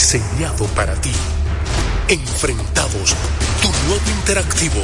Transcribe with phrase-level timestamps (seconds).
[0.00, 1.12] diseñado para ti.
[2.08, 3.14] Enfrentados,
[3.60, 4.80] tu nuevo interactivo,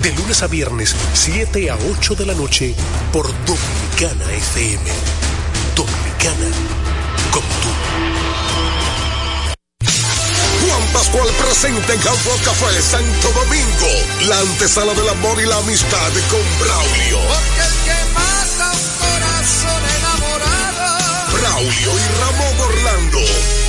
[0.00, 2.74] de lunes a viernes, 7 a 8 de la noche,
[3.12, 4.90] por Dominicana FM.
[5.76, 6.48] Dominicana,
[7.30, 7.70] como tú.
[10.64, 13.90] Juan Pascual presente en Hard Café Santo Domingo,
[14.28, 17.18] la antesala del amor y la amistad con Braulio.
[17.28, 21.36] Porque el que mata un corazón enamorado.
[21.36, 23.63] Braulio y Ramón Orlando.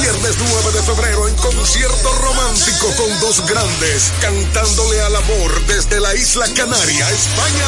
[0.00, 6.14] Viernes 9 de febrero en concierto romántico con dos grandes cantándole al amor desde la
[6.14, 7.66] isla Canaria, España,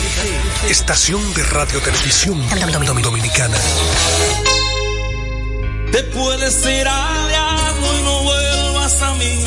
[0.68, 2.42] estación de radio televisión
[3.02, 3.56] dominicana.
[5.90, 9.44] Te puedes ir aliado y no vuelvas a mí.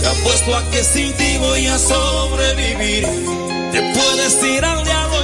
[0.00, 3.04] Te apuesto a que sin ti voy a sobrevivir.
[3.72, 5.17] Te puedes ir al diablo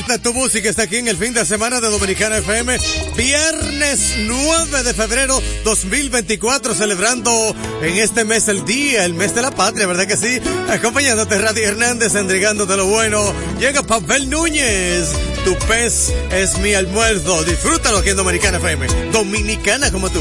[0.00, 2.78] Salta tu música está aquí en el fin de semana de Dominicana FM,
[3.18, 9.50] viernes 9 de febrero 2024, celebrando en este mes el día, el mes de la
[9.50, 10.40] patria, ¿verdad que sí?
[10.70, 13.34] Acompañándote Radio Hernández, entregándote lo bueno.
[13.58, 15.10] Llega Pavel Núñez,
[15.44, 17.44] tu pez es mi almuerzo.
[17.44, 20.20] Disfrútalo aquí en Dominicana FM, dominicana como tú.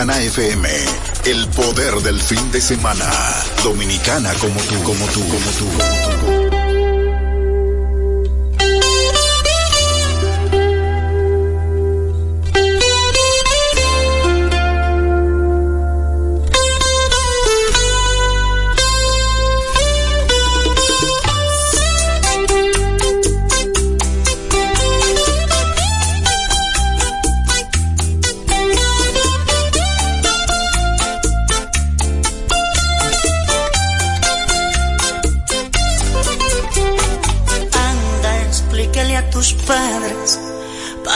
[0.00, 0.68] Dominicana FM.
[1.26, 3.04] El poder del fin de semana.
[3.62, 6.39] Dominicana como tú, como tú, como tú, como tú.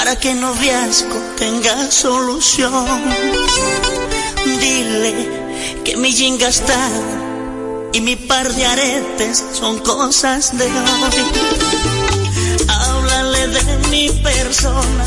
[0.05, 2.85] para que el noviazgo tenga solución.
[4.61, 5.15] Dile
[5.83, 7.03] que mi jean gastado
[7.95, 11.25] y mi par de aretes son cosas de hoy.
[12.69, 15.05] Háblale de mi persona,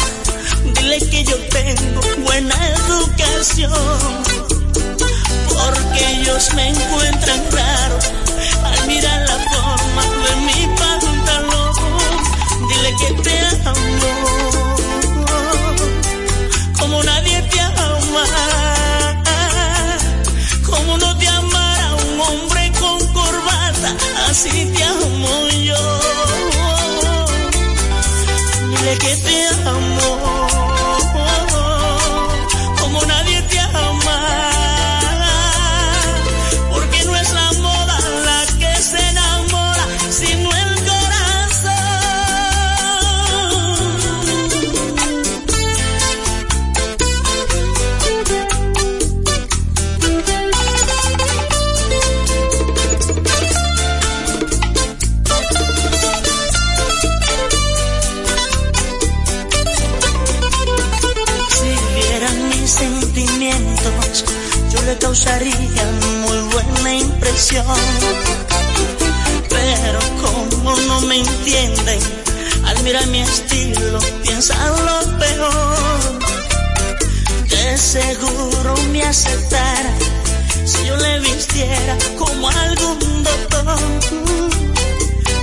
[0.74, 2.56] dile que yo tengo buena
[2.88, 3.72] educación.
[5.48, 8.00] Porque ellos me encuentran raro
[8.64, 11.74] al mirar la forma de mi pantalón.
[12.68, 13.38] Dile que te
[13.68, 13.87] amo
[24.38, 24.77] así
[82.18, 83.80] como algún doctor.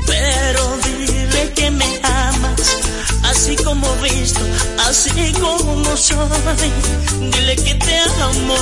[0.06, 2.78] Pero dile que me amas,
[3.24, 4.40] así como visto,
[4.86, 6.72] así como soy.
[7.18, 8.56] Dile que te amo,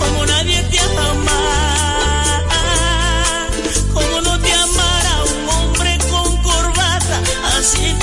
[0.00, 2.42] como nadie te ama,
[3.94, 7.20] como no te amará un hombre con corbata,
[7.56, 7.94] así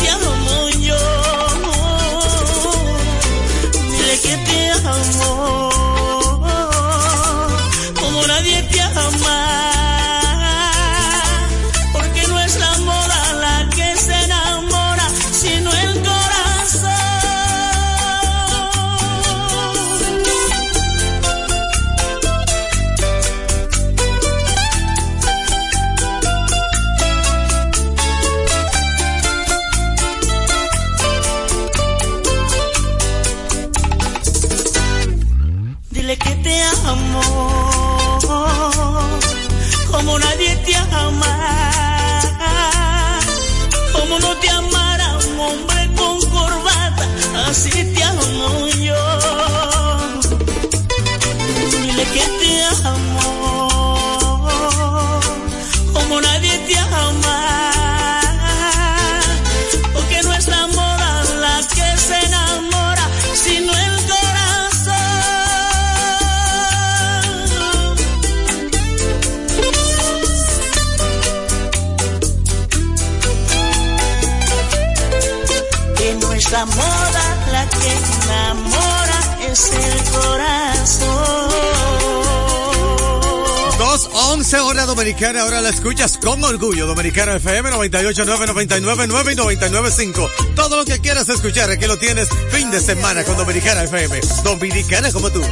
[84.52, 86.88] 11 horas dominicana, ahora la escuchas con orgullo.
[86.88, 92.80] Dominicana FM 989, 999 y Todo lo que quieras escuchar, aquí lo tienes fin de
[92.80, 94.20] semana con Dominicana FM.
[94.44, 95.44] Dominicana como tú.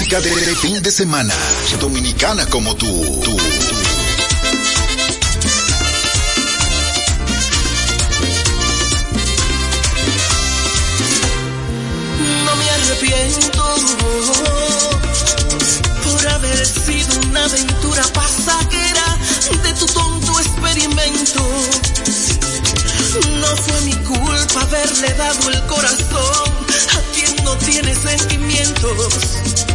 [0.00, 1.34] Música de, fin de semana.
[1.78, 2.86] Dominicana como tú,
[3.22, 3.36] tú.
[12.46, 13.74] No me arrepiento
[16.04, 19.18] por haber sido una aventura pasajera
[19.62, 21.46] de tu tonto experimento.
[23.38, 26.48] No fue mi culpa haberle dado el corazón
[26.96, 29.69] a quien no tiene sentimientos.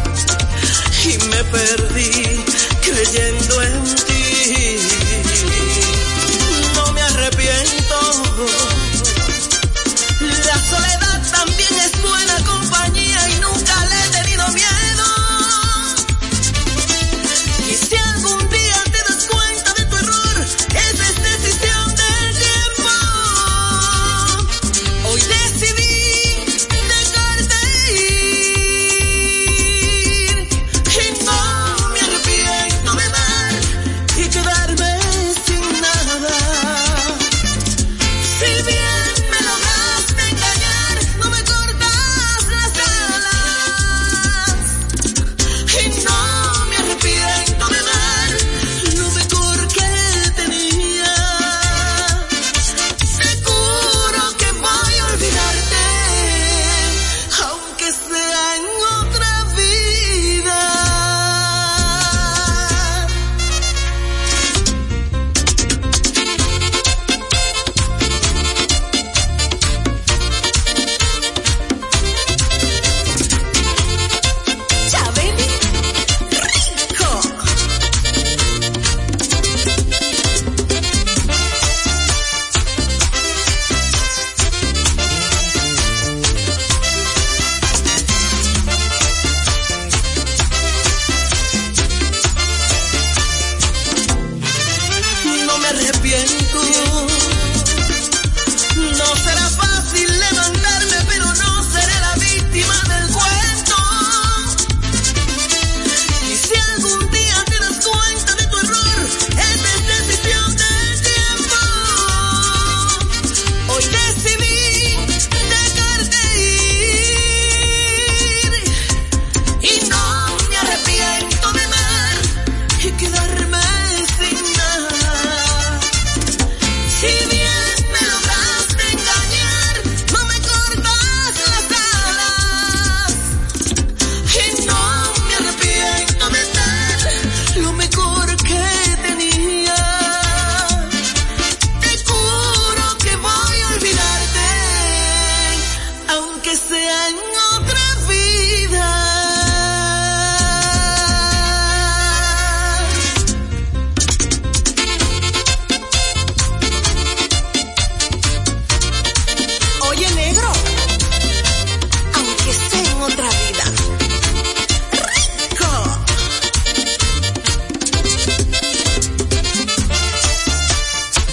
[1.07, 2.43] Y me perdí
[2.81, 4.77] creyendo en ti.
[6.73, 8.64] No me arrepiento.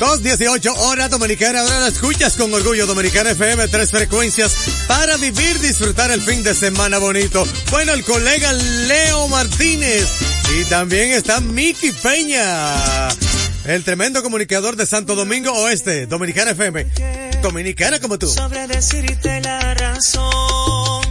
[0.02, 4.52] 2.18 hora dominicana, ahora la escuchas con orgullo Dominicana FM, tres frecuencias
[4.88, 7.46] para vivir, disfrutar el fin de semana bonito.
[7.70, 10.08] Bueno, el colega Leo Martínez
[10.58, 13.10] y también está Miki Peña,
[13.64, 16.84] el tremendo comunicador de Santo Domingo Oeste, Dominicana FM,
[17.40, 18.26] dominicana como tú.
[18.26, 21.04] sobre decirte la razón.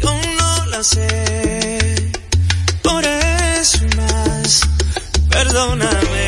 [0.00, 2.12] Yo no la sé.
[2.80, 4.60] Por eso más,
[5.30, 6.27] perdóname.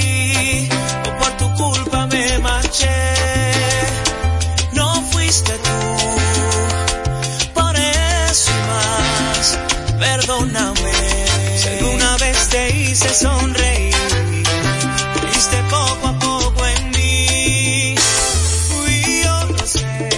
[13.01, 13.95] quise sonreír,
[15.33, 17.95] viste poco a poco en mí.
[18.83, 20.09] Uy, yo lo sé,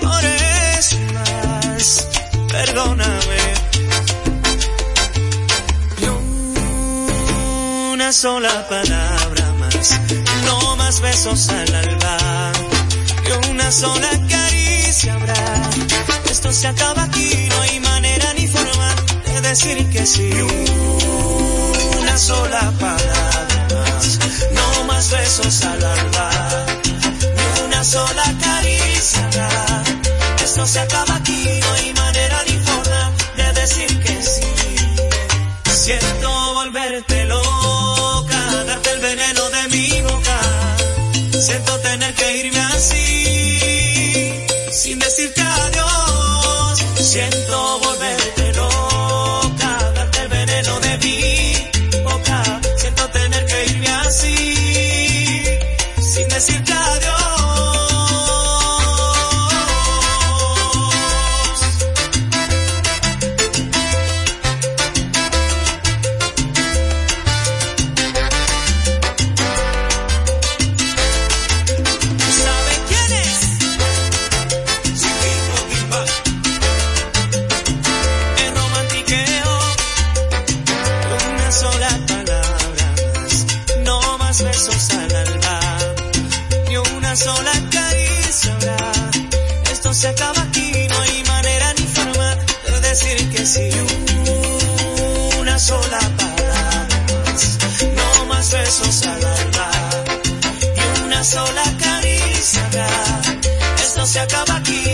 [0.00, 0.24] por
[0.78, 2.08] eso más,
[2.48, 3.54] perdóname.
[5.98, 6.04] Y
[7.92, 10.00] una sola palabra más,
[10.44, 12.52] no más besos al alba,
[13.26, 15.70] y una sola caricia habrá.
[16.30, 18.94] Esto se acaba aquí, no hay manera ni forma
[19.26, 20.30] de decir que sí
[22.24, 24.18] sola palabra más,
[24.52, 26.30] no más besos al alba,
[27.36, 29.48] ni una sola caricia.
[30.42, 34.52] Esto se acaba aquí, no hay manera ni forma de decir que sí.
[35.84, 40.40] Siento volverte loca, darte el veneno de mi boca,
[41.46, 42.03] siento tener
[104.14, 104.93] se acaba aquí.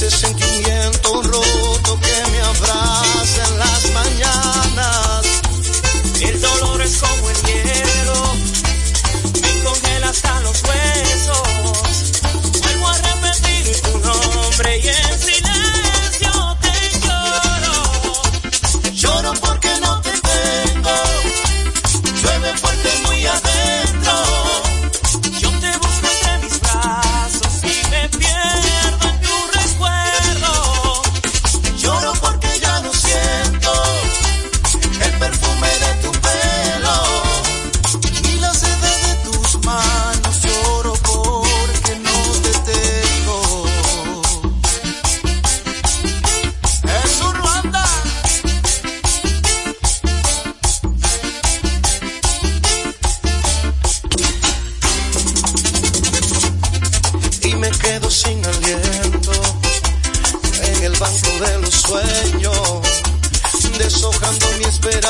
[0.00, 0.37] veces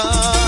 [0.09, 0.48] love.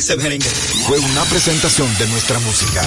[0.00, 0.48] Ese merengue.
[0.86, 2.82] Fue una presentación de nuestra música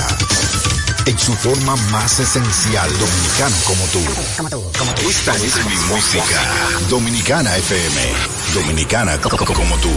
[1.06, 4.00] en su forma más esencial, dominicana como tú.
[4.38, 5.10] Como tú, como tú.
[5.10, 6.42] Esta es mi música,
[6.90, 8.02] Dominicana FM,
[8.54, 9.92] dominicana co- co- como tú.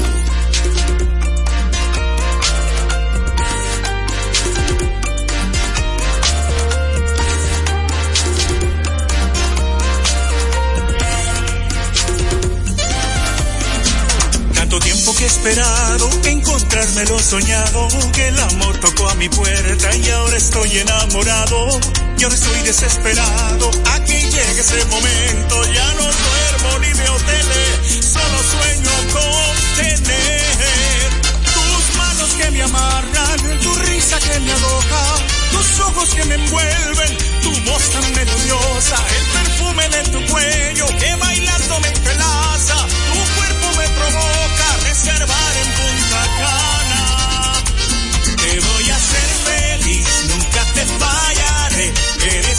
[15.18, 20.78] Que esperado encontrarme lo soñado, que el amor tocó a mi puerta y ahora estoy
[20.78, 21.80] enamorado.
[22.18, 25.64] Y ahora estoy desesperado a que llegue ese momento.
[25.72, 31.10] Ya no duermo ni veo tele, solo sueño con tener
[31.54, 35.14] tus manos que me amarran, tu risa que me aloja,
[35.50, 41.16] tus ojos que me envuelven, tu voz tan melodiosa, el perfume de tu cuello que
[41.16, 42.45] bailando me entrelaza,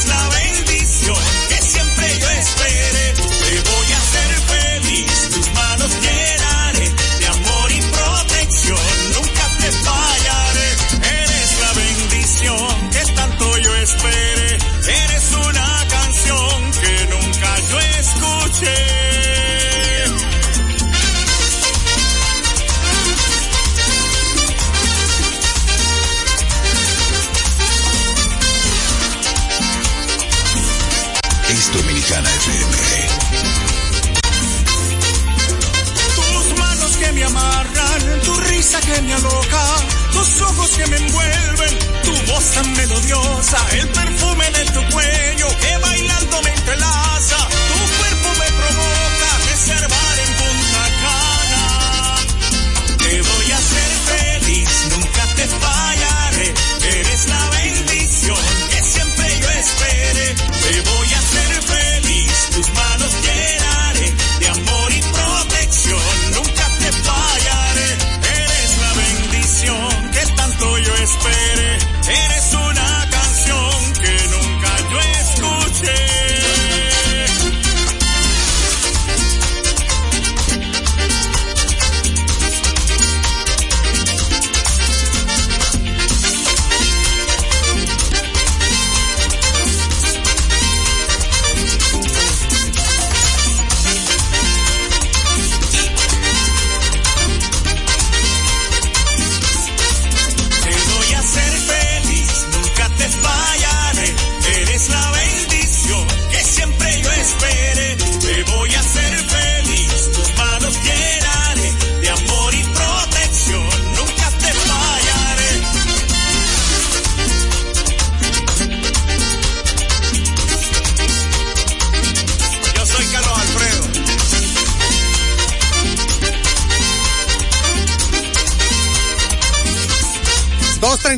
[0.08, 0.47] eres la
[31.74, 32.78] Dominicana FM.
[36.16, 39.64] Tus manos que me amarran, tu risa que me aloca,
[40.14, 45.78] tus ojos que me envuelven, tu voz tan melodiosa, el perfume de tu cuello que
[45.78, 47.07] bailando me entrelaza,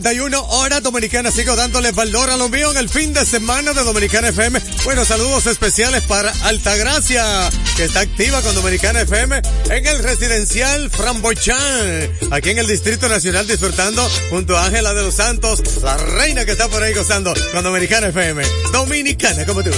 [0.09, 1.29] 2.31 horas Dominicana.
[1.29, 4.59] Sigo dándole valor a lo mío en el fin de semana de Dominicana FM.
[4.83, 7.23] Bueno, saludos especiales para Altagracia,
[7.77, 13.45] que está activa con Dominicana FM en el residencial Framboyán, aquí en el Distrito Nacional
[13.47, 17.63] disfrutando junto a Ángela de los Santos, la reina que está por ahí gozando con
[17.63, 18.43] Dominicana FM.
[18.71, 19.69] Dominicana, como tú.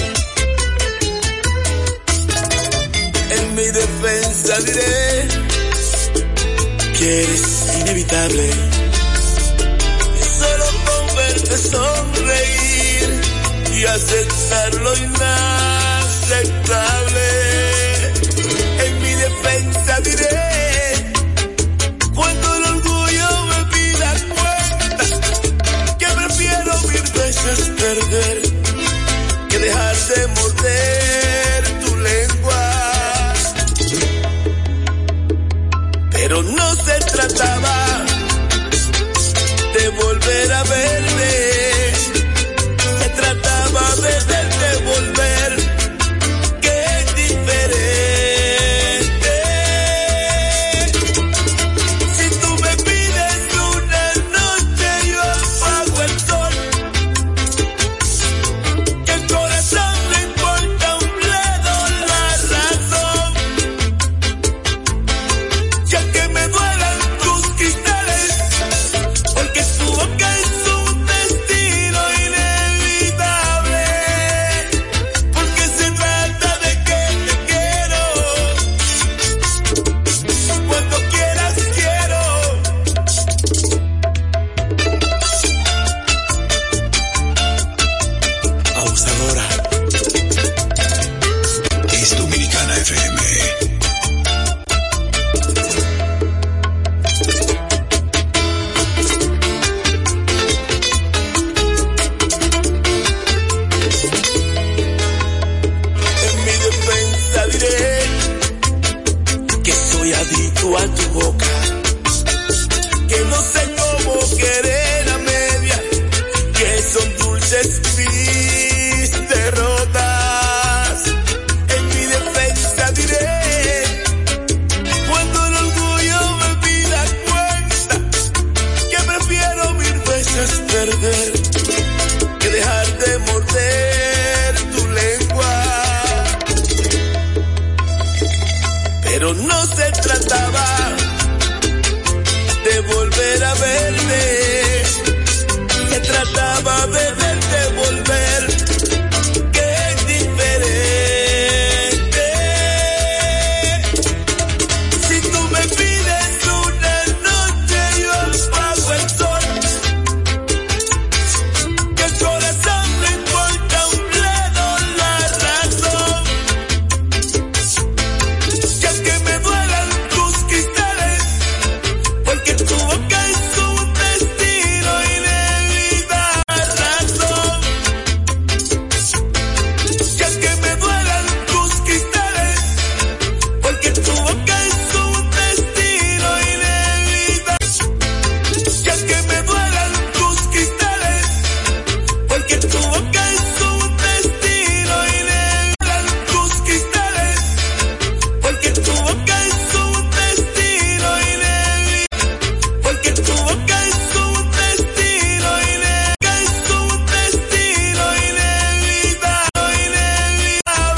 [3.32, 5.28] En mi defensa diré
[6.98, 8.81] que eres inevitable.
[13.82, 15.32] Y aceptar lo inaceptable.